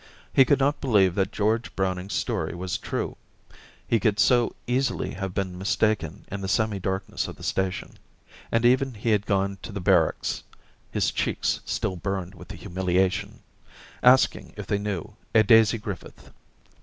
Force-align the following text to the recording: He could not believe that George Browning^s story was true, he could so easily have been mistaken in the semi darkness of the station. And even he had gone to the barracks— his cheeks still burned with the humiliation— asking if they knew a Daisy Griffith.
He 0.33 0.45
could 0.45 0.57
not 0.59 0.81
believe 0.81 1.13
that 1.13 1.31
George 1.31 1.75
Browning^s 1.75 2.13
story 2.13 2.55
was 2.55 2.79
true, 2.79 3.17
he 3.87 3.99
could 3.99 4.19
so 4.19 4.55
easily 4.65 5.11
have 5.13 5.35
been 5.35 5.59
mistaken 5.59 6.25
in 6.31 6.41
the 6.41 6.47
semi 6.47 6.79
darkness 6.79 7.27
of 7.27 7.35
the 7.35 7.43
station. 7.43 7.99
And 8.51 8.65
even 8.65 8.95
he 8.95 9.11
had 9.11 9.27
gone 9.27 9.59
to 9.61 9.71
the 9.71 9.79
barracks— 9.79 10.41
his 10.91 11.11
cheeks 11.11 11.59
still 11.65 11.97
burned 11.97 12.33
with 12.33 12.47
the 12.47 12.55
humiliation— 12.55 13.41
asking 14.01 14.55
if 14.57 14.65
they 14.65 14.79
knew 14.79 15.17
a 15.35 15.43
Daisy 15.43 15.77
Griffith. 15.77 16.31